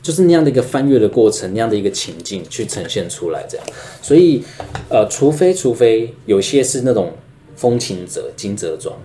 [0.01, 3.65] 就是那样的一个翻阅的过程，那样的一个情境去呈现出来，这样。
[4.01, 4.43] 所以，
[4.89, 7.13] 呃，除非除非有些是那种
[7.55, 8.95] 风情者、金泽装，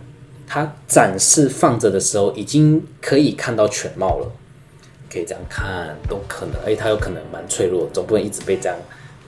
[0.46, 4.30] 它展示放着的时候，已经可以看到全貌了。
[5.10, 8.76] 可以这样看，都可能，而且它有可能蛮脆弱，总不能一直被这样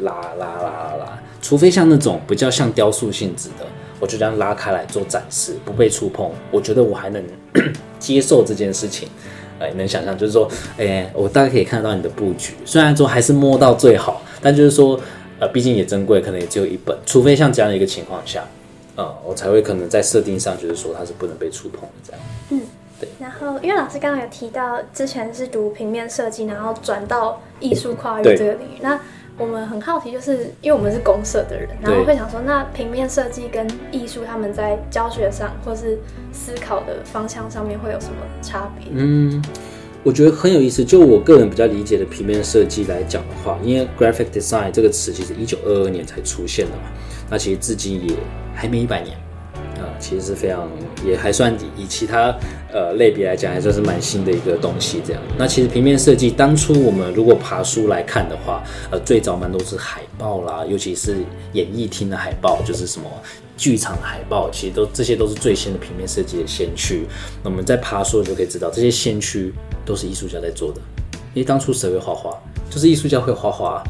[0.01, 3.67] 拉拉拉拉拉，除非像那种比较像雕塑性质的，
[3.99, 7.23] 我就这样拉开来做展示，不被触碰，我觉得我还能
[7.99, 9.09] 接受这件事情。
[9.59, 10.49] 哎，能想象就是说，
[10.79, 14.99] 哎，我大概可以看得到你的布局，虽然说还是摸到最好，但就是说，
[15.39, 18.43] 呃，毕竟也珍贵，可能也只有一本，除非像这样的一个情况下，
[18.97, 22.21] 呃，我才会可能在设定上就是说它是不能被触碰的这样。
[22.49, 22.63] 嗯，
[22.99, 28.79] 对然后，因为老师刚刚有提到，之前是读平面设计，然后转到艺术跨越这个领域。
[28.81, 28.99] 那
[29.41, 35.99] 我们很好奇，就是因为我们是公社的人，然后会想说，那平面设计跟艺术他们在教学上或是
[36.31, 38.89] 思考的方向上面会有什么差别？
[38.93, 39.43] 嗯，
[40.03, 40.85] 我觉得很有意思。
[40.85, 46.83] 就我个人比较理解的平面设计来讲的话，因为 graphic design 这个词其实一九二二年才出现的嘛，
[47.31, 48.15] 那其实至今也
[48.55, 49.17] 还没一百年。
[49.81, 50.69] 啊、其实是非常，
[51.05, 52.35] 也还算以其他
[52.73, 55.01] 呃类别来讲，还算是蛮新的一个东西。
[55.05, 61.17] 这样，那其实平面设计当初我们如果爬书来看的话，呃，最早蛮多是海报啦，尤其是
[61.55, 63.09] 演艺厅的海报，就是什么
[63.57, 67.07] 剧场海报，其实都这些都是最新的平面设计的先驱。
[67.43, 69.53] 那我们在爬书就可以知道，这些先驱
[69.85, 70.81] 都是艺术家在做的。
[71.33, 72.37] 因为当初谁会画画，
[72.69, 73.83] 就是艺术家会画画。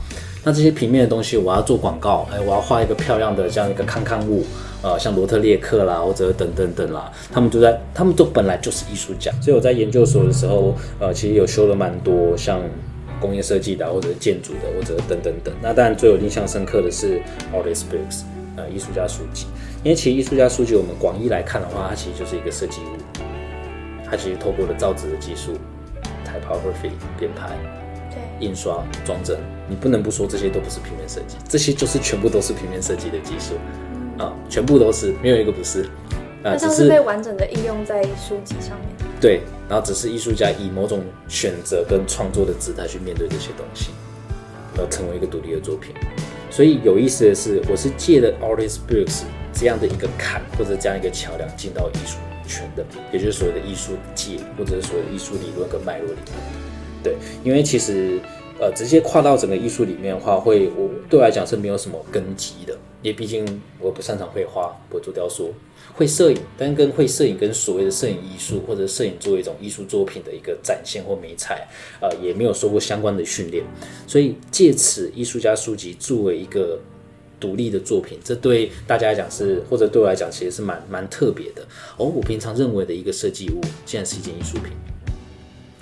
[0.43, 4.45] 那这些平面的东西，我要做广告，哎，我要画一个漂亮的这样一个康康物，
[4.83, 9.31] 呃，像罗特列克啦，或者等等等啦，他们都在，他们都本来就是艺术家。
[9.41, 12.61] 所以我在研究所的时候，呃，其实有修了蛮多像
[13.21, 15.55] 工业设计的，或者建筑的，或者等等等。
[15.61, 17.21] 那当然最有印象深刻的是
[17.53, 18.23] artist books，
[18.57, 19.47] 呃，艺术家书籍。
[19.83, 23.23] 因为其实艺术家书籍，我们广义来看的话，它其实就是一个设计物，
[24.09, 25.53] 它其实透过了造纸的技术
[26.25, 27.51] ，typography 编排。
[28.11, 29.39] 对，印刷、装帧，
[29.69, 33.55] 你不能不说这些都不是平面设计，这些就是全部都是平面设计的技术
[34.21, 35.89] 啊、全部都是，没有一个不是
[36.43, 38.89] 啊、只是被完整的应用在书籍上面。
[39.21, 43.91] 对，然后只是艺术家以某种选择跟创作的姿态去面对这些东西，
[44.77, 45.95] 而成为一个独立的作品。
[46.51, 56.35] 所以有意思的是，我是借了 Artist Books 这样的一个坎或者这样一个桥梁进到艺术圈的，也就是所谓的艺术界或者是所谓的艺术理论跟脉络里面。
[57.03, 58.19] 对，因为其实
[58.59, 65.53] 呃，直接跨到整个艺术里面的话，会我对我来讲是没有什么根基的，因为毕竟我不擅长绘画，不会做雕塑，
[65.95, 71.67] 会摄影，但跟会摄影跟所谓的摄影艺术或者摄影作为一种艺术作品的一个展现或美彩，
[72.01, 73.65] 呃，也没有受过相关的训练，
[74.07, 76.79] 所以借此艺术家书籍作为一个。
[77.41, 81.63] 独立的作品，这对大家来讲是，或者对我来讲，其实是蛮蛮特别的。
[81.97, 84.71] 哦，我平常认为的一个设计物，竟然是一件艺术品。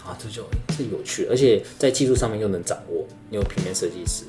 [0.04, 4.22] 啊，这就这有趣，而且在技术上面又能掌握，你有平面设计师，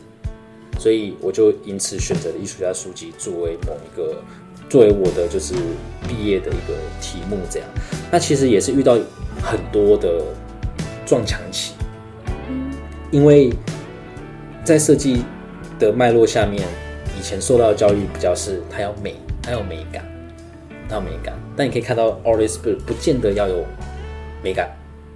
[0.80, 4.24] 所以我就因此选择了艺术家书籍作为某一个
[4.70, 5.54] 作为我的就是
[6.08, 7.68] 毕业的一个题目，这样。
[8.10, 8.98] 那其实也是遇到
[9.44, 10.24] 很多的
[11.06, 11.74] 撞墙期，
[13.12, 13.52] 因为
[14.64, 15.24] 在设计
[15.78, 16.64] 的脉络下面，
[17.20, 20.06] 以前受到的教育比较是它要美，它要美感，
[20.88, 21.38] 它要美感。
[21.58, 23.66] 但你可以看到 artist 不见得要有
[24.42, 24.70] 美感，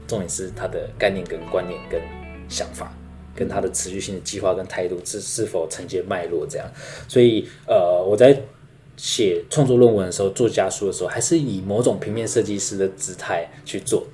[0.07, 2.01] 重点是它的概念跟观念跟
[2.49, 2.91] 想法，
[3.35, 6.67] 跟他的持续性的计划跟态度是是否承接脉络这样。
[7.07, 8.41] 所以呃，我在
[8.95, 14.05] 写创作论文的时候，做家书的时候，还是以某种平面设计师的姿态去做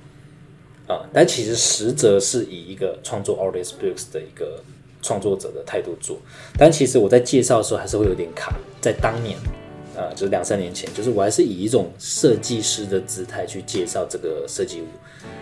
[0.88, 4.60] 啊、但其实实则是以一个创作 artist books 的一个
[5.00, 6.18] 创作者的态度做。
[6.58, 9.38] 但其实我在介绍的时候还是会有点卡，在当年，
[9.94, 14.82] 呃，就是两三年前，就是我还是以一种设计师的姿态去介绍这个设计，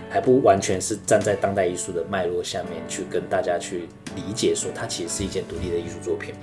[0.08, 6.34] 还不完全是站在当代艺术的脉络下面去跟大家去理解说它其实是一件独立的艺术作品。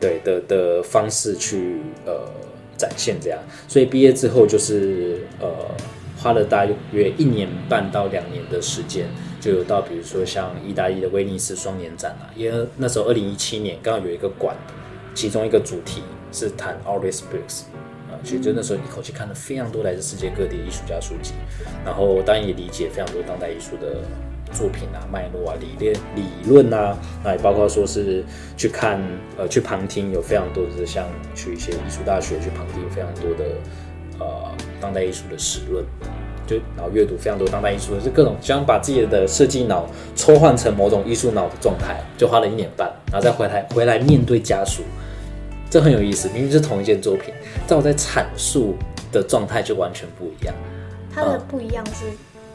[0.00, 2.28] 对的的方式去呃
[2.76, 5.48] 展现这样，所以毕业之后就是呃
[6.18, 9.06] 花了大约一年半到两年的时间，
[9.40, 14.54] 就有到比如说像意大利的威尼斯双年展啊，因为那时候二零一七年刚好有一个馆，
[15.14, 17.62] 其中一个主题是谈 artist books。
[18.24, 21.34] 其实就那时候一口气看了非常多来自世界各地的艺术家书籍，
[21.84, 23.98] 然后当然也理解非常多当代艺术的
[24.52, 28.24] 作品啊、脉络啊、理念、理论啊，那也包括说是
[28.56, 29.00] 去看
[29.36, 33.44] 呃去旁听，有非常多的像去一些艺术大学去旁听非常多的
[34.18, 35.84] 呃当代艺术的史论，
[36.46, 44.82] 就然后阅读非常多当代艺术的，就各种想把自己的设计脑抽换成某种艺术脑的状态，就花了一年半，然后再回来回来面对家属，
[45.68, 47.34] 这很有意思，明明是同一件作品，
[47.66, 48.74] 但我在阐述
[49.10, 50.54] 的状态就完全不一样。
[51.14, 52.06] 它的不一样是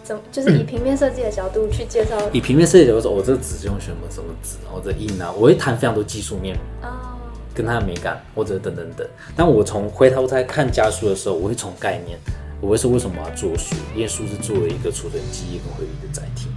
[0.03, 0.21] 怎么？
[0.31, 7.15] 就是以平面设计的角度去介绍以平面设计角度说，我、这个纸是用什么什么纸，然后这印啊，我会谈非常多技术面哦，
[7.53, 9.07] 跟它的美感，或者等等等。
[9.35, 12.19] 但我从回头再看家书的时候，我会从概念，
[12.59, 16.47] 我会说为什么我要做书，因为书是作为一个储存记忆跟回忆的载体，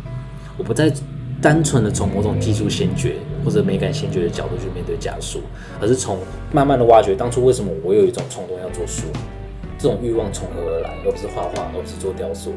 [0.59, 0.93] 我不再
[1.43, 5.41] 单纯的从某种技术先决或者美感先决的角度去面对家书，
[5.81, 6.19] 而是从
[6.53, 9.09] 慢慢的挖掘当初为什么我有一种冲动要做书，
[9.77, 12.55] 这种欲望从何而来，而不是画画，而不是做雕塑。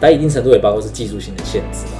[0.00, 1.98] 但一定程度也包括是技术性的限制嘛，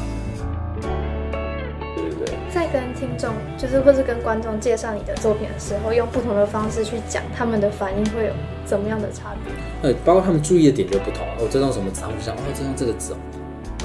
[1.97, 2.33] 对不对？
[2.55, 8.33] 在跟听众就是或是跟观众介绍你的作品的时候，用不同的方式去讲，他们的反应会有
[8.65, 9.91] 怎么样的差别？
[9.91, 11.27] 呃，包括他们注意的点就不同。
[11.41, 12.01] 哦，这用什么字？
[12.01, 13.17] 他们就想，哦，这用这个字哦。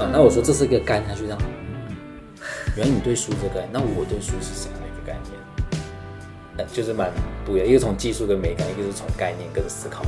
[0.04, 1.38] 啊，那我说这是一个概念，他就这样。
[2.76, 5.38] 原来你对书这个概念，那我对书是什么样的一个概念？
[6.56, 7.10] 呃，就是蛮
[7.44, 10.02] 不一样，一个从技术跟美感，一个是从概念跟思考。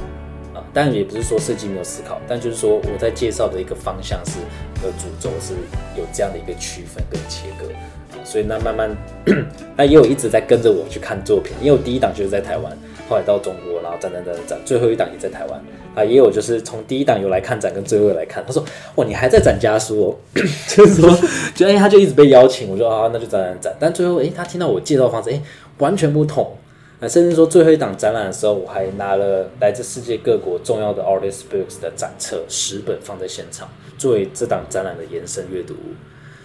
[0.54, 4.38] 啊，当然也不是说设计没有思考，但就是说我在介绍的一个方向是，
[4.82, 5.54] 呃，主轴是
[5.96, 7.66] 有这样的一个区分跟切割。
[8.24, 8.96] 所以那慢慢，
[9.76, 12.76] 那也有一直在跟着我去看作品，因为我第一档就是在台湾，
[13.08, 15.60] 后来到中国，然后展展展展展，最后一档也在台湾
[15.96, 18.62] 啊，也有就是从第一档有来看展，跟最后来看，他说
[18.96, 20.16] 哇你还在展家书哦，
[20.68, 21.10] 就是说，
[21.56, 25.42] 就哎他就一直被邀请，我说啊那就展展展，但最后哎他听到我介绍方式，哎
[25.78, 26.54] 完全不同。
[26.98, 35.94] 啊，甚至说最后一档展览的时候，我还拿了来自世界各国重要的 artist books 的展册十本放在现场，作为这档展览的延伸阅读物。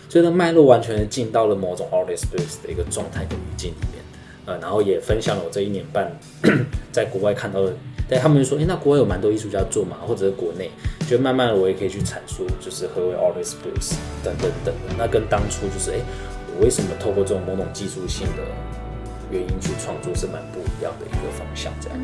[0.09, 4.03] 所以呢，脉络完全进到了某种 artist books 的一个状态跟语境里面。
[4.45, 6.11] 呃，然后也分享了我这一年半
[6.91, 7.73] 在国外看到的，
[8.11, 10.69] 但他们就说，诶，那国外有蛮多艺术家做嘛，或者是国内，
[11.09, 14.93] 就慢慢的我也可以去阐述，就是何为 artist books 等等等的。
[14.97, 15.95] 那跟当初就是，哎，
[16.57, 18.43] 我为什么透过这种某种技术性的
[19.31, 21.97] 原因去创作是蛮不一样的一个方向，这样，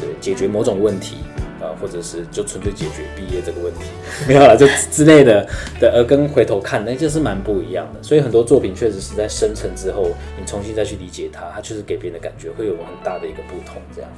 [0.00, 1.16] 对，解决某种问题。
[1.58, 3.80] 啊，或者是就纯粹解决毕业这个问题，
[4.28, 5.44] 没有了，就之类的
[5.80, 8.00] 的，而，跟回头看，那就是蛮不一样的。
[8.00, 13.82] 所以很多作品确实是在生成之后，你重新再去理解它，它确实给别人的感觉会有很大的一个不同。
[13.92, 14.10] 这样，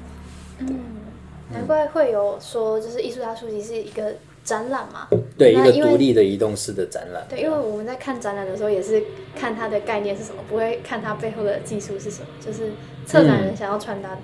[1.53, 5.09] 难怪会有说，就是艺术家书籍是一个展览嘛。
[5.37, 7.25] 对，一个独立的移动式的展览。
[7.29, 9.03] 对，因为我们在看展览的时候，也是
[9.35, 12.71] 看它的概念是什么，不会看它背后的技术是什么，就是
[13.07, 14.17] 策展人想要传达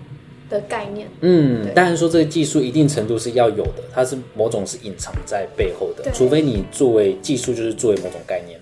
[0.48, 1.08] 的概念。
[1.20, 8.60] 嗯，当然说这个技术一定程度是要有的，它是某种是隐藏在背后的，除非你作为技术就是作为某种概念，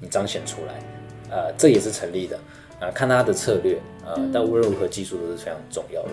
[0.00, 0.74] 你彰显出来，
[1.30, 2.38] 呃，这也是成立的。
[2.78, 6.10] 啊、看他的策略，呃，嗯但无论如何，技术都是非常重要的。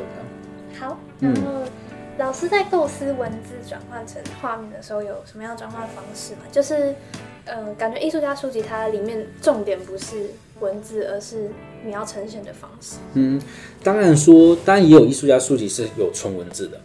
[0.79, 1.51] 好，嗯然后
[2.17, 6.41] 老师在构思文字转换成画面的时候，有什么样转换方式吗？
[6.51, 6.93] 就是，
[7.45, 11.49] 嗯、感觉艺术家书籍它里面重点不是文字，而是
[11.83, 12.97] 你要呈现的方式。
[13.15, 13.41] 嗯，
[13.83, 16.81] 当然说，当然也有艺术家书籍是有纯文字的，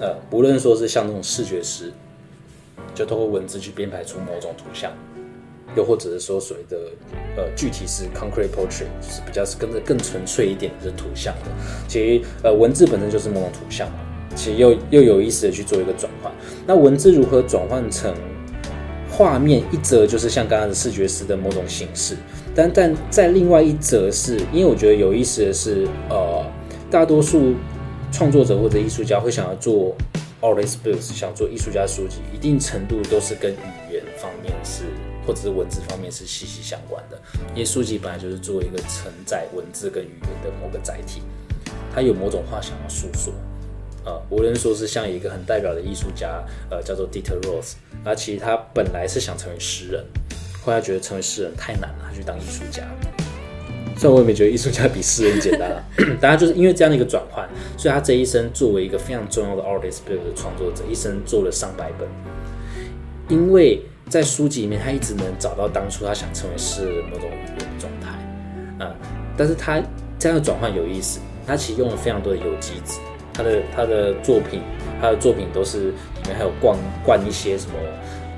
[0.00, 1.92] 呃，无论说是像那种视觉师，
[2.92, 4.90] 就通过文字去编排出某种图像，
[5.76, 6.76] 又或者是说所谓的
[7.36, 11.50] 呃具体是 concrete portrait，就是比较是跟着更纯粹一点的是图像的。
[11.86, 13.98] 其实呃文字本身就是某种图像嘛，
[14.34, 16.32] 其实又又有意思的去做一个转换。
[16.66, 18.14] 那文字如何转换成
[19.10, 22.16] 画面一则就是像刚刚的视觉师的某种形式，
[22.54, 26.44] 但但在另外一则是，因为我觉得有意思的是，呃，
[26.90, 27.54] 大多数
[28.10, 29.94] 创作者或者艺术家会想要做
[30.40, 34.84] artist books，想做艺术家书籍，一定程度都是跟语言方面是
[35.26, 37.20] 或者是文字方面是息息相关的，
[37.52, 41.20] 因为书籍本来就是作为一个承载文字跟语言的某个载体，
[41.94, 43.30] 它有某种话想要诉说。
[44.04, 47.74] 呃，无论说是像一个很代表的艺术家，呃，叫做 Dieter Rose，
[48.04, 50.04] 那其实他本来是想成为诗人，
[50.62, 52.82] 后来觉得成为诗人太难了，他去当艺术家。
[53.96, 55.84] 虽然我也没觉得艺术家比诗人简单啊，
[56.20, 62.08] 大家就是因为这样的一个转换，所以他这一生作为一个非常重要的 artist book 的创作者，一生做了上百本。
[63.28, 67.30] 因为在书籍里面，他一直能找到当初他想成为诗人的某种
[67.78, 68.94] 状态，啊，
[69.36, 69.80] 但是他
[70.18, 72.98] 这样的转换有意思，他其实用了非常多的有机质。
[73.32, 74.62] 他的他的作品，
[75.00, 77.72] 他的作品都是里面还有灌灌一些什么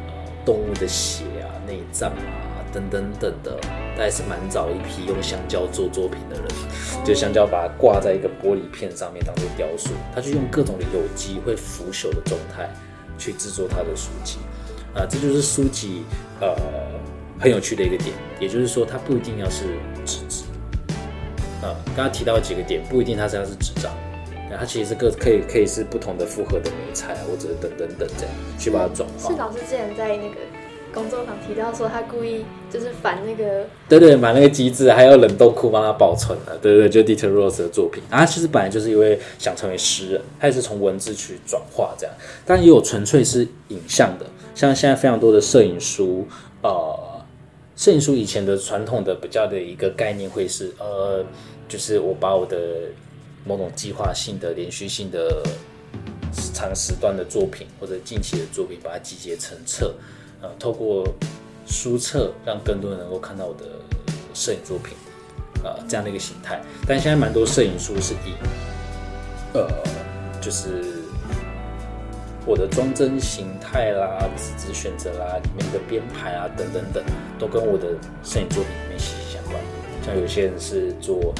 [0.06, 0.12] 呃
[0.44, 3.56] 动物的血啊、内脏啊等等等的，
[3.96, 6.44] 大概是蛮早一批用香蕉做作品的人，
[7.04, 12.68] 就香蕉把它挂在一个玻璃片上面当做雕塑，他就用各种的有机会腐朽的状态
[13.18, 14.38] 去制作他的书籍，
[14.94, 16.04] 啊，这就是书籍
[16.40, 16.54] 呃
[17.38, 19.64] 很有趣的一个点，也就是说它不一定要是
[20.04, 20.44] 纸质，
[21.62, 23.92] 啊，刚刚提到几个点，不一定它是要是纸张。
[24.58, 29.30] 它其实是各可以可以是不同的复合的美材，或者等等等这样去把它转化。
[29.30, 30.36] 是老师之前在那个
[30.92, 36.56] 工作坊提到说，他故意就是反那个，对对，把那个机制，还有冷冻库帮他保存了。
[36.62, 38.02] 对对，就 Dieter Rose 的作品。
[38.08, 42.14] 然后其实本来就是因为想成为诗人，他也是从文字去转化这样，
[42.46, 46.26] 但也有纯粹是影像的，像现在非常多的摄影书，
[46.62, 46.96] 呃，
[47.74, 51.24] 摄影书以前的传统的比较的一个概念会是，呃，
[51.68, 52.56] 就是我把我的。
[53.44, 55.42] 某种计划性的、连续性的
[56.54, 59.94] 长时段的作品，或者近期的作品，把它集结成册，
[60.40, 61.06] 呃，透过
[61.66, 63.64] 书册让更多人能够看到我的
[64.32, 64.96] 摄影作品，
[65.62, 66.60] 呃，这样的一个形态。
[66.86, 68.32] 但现在蛮多摄影书是以，
[69.52, 69.68] 呃，
[70.40, 71.02] 就是
[72.46, 77.04] 我的装帧形态啦、纸质选择啦、里面的编排啊等等等，
[77.38, 77.88] 都跟我的
[78.22, 79.56] 摄影作品里面息息相关。
[80.02, 81.34] 像有些人是做。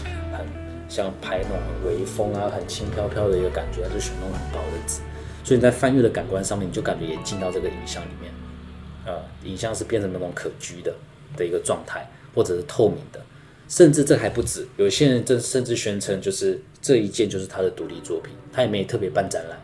[0.89, 5.01] 像拍那种微风啊，很轻飘飘的一个感觉，还是选那种很薄的纸，
[5.43, 8.33] 所以你在翻阅的感官上面，你就感觉也进到这个影像里面，
[9.07, 10.95] 呃，影像是变成那种可居的
[11.37, 13.21] 的一个状态，或者是透明的，
[13.69, 19.59] 甚至这还不止，有些人这甚至宣称就是这一件就是他的独立作品，他也没特别办展览，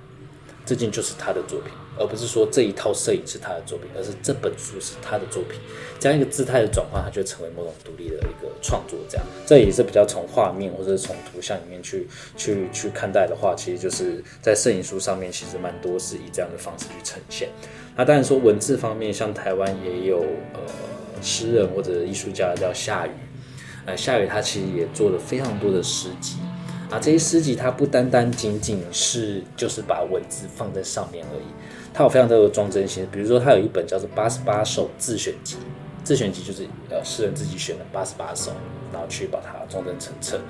[0.65, 1.73] 这件就是他的作品。
[1.99, 5.61] 而不是说这一套摄影是他的作品，而是这本书是他的作品。
[5.99, 8.99] 这样一个姿态的转换，它就成为某种独立的一个创作。
[9.09, 17.51] 这样，这也是比较从画面或者从图像里面去去去看待的话，其实就是在摄影书上面，其实蛮多是以这样的方式去呈现。
[17.97, 20.21] 那当然说文字方面，像台湾也有
[20.55, 20.61] 呃
[21.21, 23.11] 诗人或者艺术家叫夏雨，
[23.85, 26.37] 呃夏雨他其实也做了非常多的诗集。
[26.91, 31.45] 啊，这些诗集它不单单仅仅是就是把文字放在上面而已。
[31.93, 35.57] 他有非常多的装帧性，比如说他有一本叫做《八十八首自选集》，
[36.05, 38.53] 自选集就是呃诗人自己选的八十八首，
[38.93, 40.41] 然后去把它装帧成册。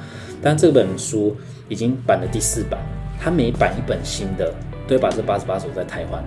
[0.42, 1.36] 但这本书
[1.68, 2.80] 已经版了第四版，
[3.18, 4.52] 他每版一本新的，
[4.86, 6.22] 都会把这八十八首再汰换。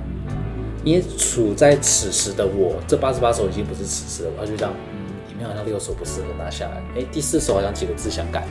[0.84, 8.46] 因为处在此时的我，这八十八首已经不是此时的我，他就这样，嗯，里面好像六首不适合拿下来，哎，第四首好像几个字想改，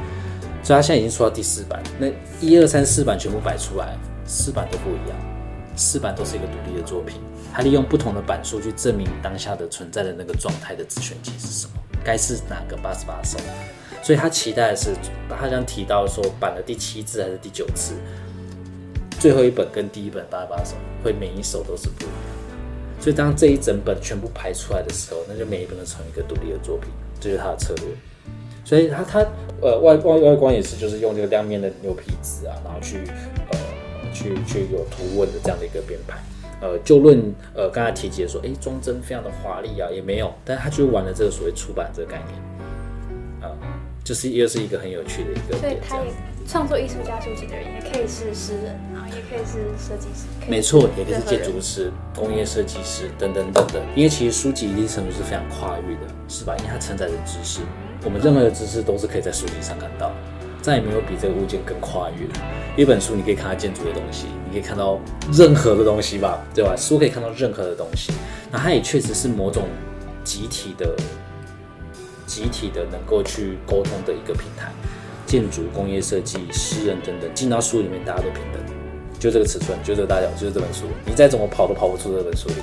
[0.63, 2.07] 所以他现在已经出到第四版，那
[2.41, 5.32] 一二三四版全部摆出来，四版都不一样。
[5.83, 7.21] 四版都是一个独立的作品，
[7.53, 11.73] 他利用不同的版数去证明当下的存在的那个状态的自选集是什么，
[12.05, 13.37] 该是哪个八十八首。
[14.01, 14.95] 所以他期待的是，
[15.29, 17.95] 他将提到说版的第七次还是第九次，
[19.19, 22.15] 最后一本跟第一本八十八首会每一首都是不一样。
[23.01, 27.87] 所以当这一整本全部排出来的时候，那就每一本都成一个独立的作品，这就是他的策略。
[28.65, 29.27] 所以他他
[29.61, 33.03] 呃外外外观也是就是用这个亮面的牛皮纸啊，然后去。
[34.13, 36.19] 去去有图文的这样的一个编排，
[36.61, 43.57] 呃，就论呃刚才提及的说，哎，装帧非常的华丽啊，也没有，但他就玩了这个所谓出版这个概念，啊，
[44.05, 45.59] 就是又是一个很有趣的一个。
[45.59, 46.13] 所以他也
[46.47, 50.27] 创作艺术家书籍的人，也可以是诗人，然后也可以是设计师。
[50.49, 53.81] 没错，也可以是建筑师、工业设计师等等等等。
[53.95, 56.55] 因为其实书籍一定程度是非常跨域的，是吧？
[56.59, 57.61] 因为它承载的知识，
[58.05, 60.11] 我们任何的知识都是可以在书籍上看到。
[60.63, 62.35] 再也没有比这个物件更跨越了。
[62.77, 64.99] 一本书，你可以看到建筑的东西，你可以看到
[65.33, 66.75] 任何的东西吧，对吧？
[66.77, 68.13] 书可以看到任何的东西，
[68.51, 69.65] 那它也确实是某种
[70.25, 70.95] 集体的、
[72.25, 74.73] 集体的能够去沟通的一个平台。
[75.27, 78.63] 建筑、工业设计、诗人等等，进到书里面，大家都平等，
[79.19, 82.57] 就这个尺寸，就这个大小，就是这本书，你再怎么跑都跑不出这本书里。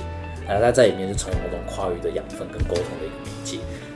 [0.46, 3.19] 然后它在里面是成为某种跨域的养分跟沟通的一个。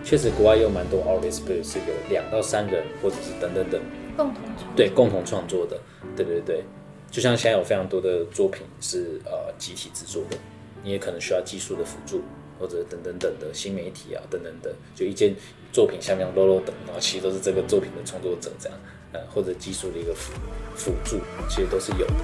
[0.05, 3.81] 确实，国外有蛮多 artist，是有两到三人，或者是等等等，
[4.17, 5.81] 共同创对共同创作的，
[6.15, 6.63] 对对对。
[7.11, 10.37] 就像现在有非常多的作品是呃集体制作的，
[10.83, 12.21] 你也可能需要技术的辅助，
[12.61, 15.35] 或者等等等的新媒体啊等等等，就一件
[15.73, 18.79] 作品下面 low low 等，然后其实都是这个作品的创作者这样，
[19.13, 20.33] 呃或者技术的一个辅
[20.77, 22.15] 辅助，其实都是有的。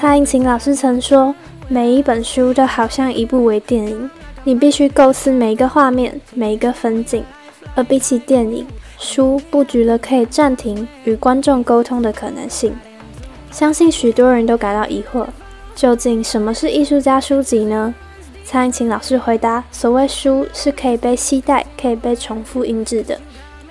[0.00, 1.34] 蔡英琴老师曾说，
[1.68, 4.10] 每一本书都好像一部微电影，
[4.44, 7.22] 你必须构思每一个画面、每一个分镜。
[7.74, 8.66] 而比起电影，
[8.98, 12.74] 书布局了可以暂停与观众沟通的可能性。
[13.50, 15.26] 相信许多人都感到疑惑，
[15.74, 17.94] 究竟什么是艺术家书籍呢？
[18.42, 23.20] 蔡英琴老师回答：所谓书是可以被携带、可以被重复印制的，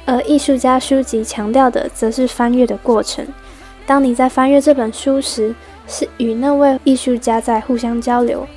[0.05, 3.25] 而艺术家书籍强调的则是翻阅的过程。
[3.87, 5.55] 当你在翻阅这本书时，
[5.89, 8.47] 是与那位艺术家在互相交流，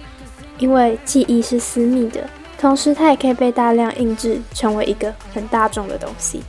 [0.59, 2.29] 因为记忆是私密的，
[2.59, 6.43] 同时它也可以被大量印制，成为一个很大众的东西。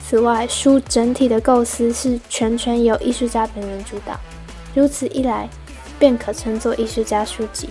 [0.00, 4.18] 此外，书整体的构思是全权由艺术家本人主导，
[4.74, 5.48] 如此一来，
[5.98, 7.68] 便可称作艺术家书籍。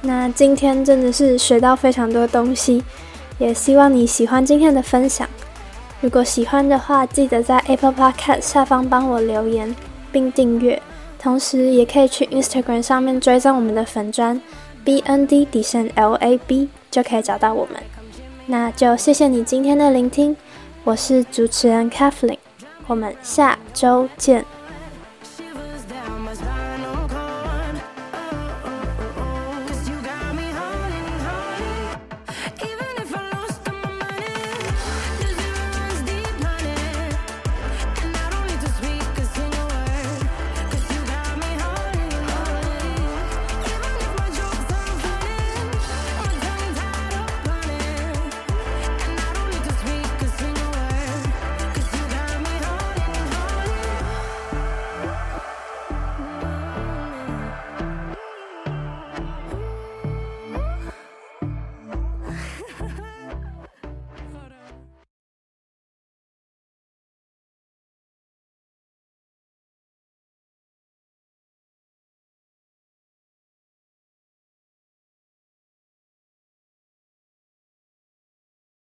[0.00, 2.82] 那今天真的是学到非常多东西，
[3.38, 5.28] 也希望你喜欢今天的分享。
[6.00, 9.74] 如果喜欢的话，记得在 Apple Podcast 下方帮我留言
[10.10, 10.80] 并订阅，
[11.22, 14.40] 同时也可以去 Instagram 上面追踪我们的粉砖
[14.84, 17.80] B N D 底线 L A B，就可以找到我们。
[18.46, 20.36] 那就谢谢你今天的聆听，
[20.82, 22.38] 我是主持人 Kathleen，
[22.88, 24.44] 我们下周见。